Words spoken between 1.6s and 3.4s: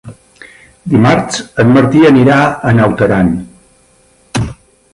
en Martí anirà a Naut Aran.